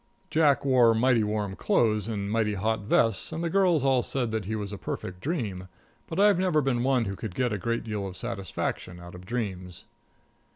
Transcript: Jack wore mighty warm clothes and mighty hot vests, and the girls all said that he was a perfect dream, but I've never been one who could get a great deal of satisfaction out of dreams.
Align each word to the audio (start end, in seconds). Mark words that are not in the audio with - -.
Jack 0.31 0.65
wore 0.65 0.95
mighty 0.95 1.23
warm 1.23 1.55
clothes 1.55 2.07
and 2.07 2.31
mighty 2.31 2.55
hot 2.55 2.79
vests, 2.79 3.31
and 3.31 3.43
the 3.43 3.51
girls 3.51 3.83
all 3.83 4.01
said 4.01 4.31
that 4.31 4.45
he 4.45 4.55
was 4.55 4.71
a 4.71 4.77
perfect 4.79 5.21
dream, 5.21 5.67
but 6.07 6.19
I've 6.19 6.39
never 6.39 6.59
been 6.59 6.81
one 6.81 7.05
who 7.05 7.15
could 7.15 7.35
get 7.35 7.53
a 7.53 7.59
great 7.59 7.83
deal 7.83 8.07
of 8.07 8.17
satisfaction 8.17 8.99
out 8.99 9.13
of 9.13 9.27
dreams. 9.27 9.85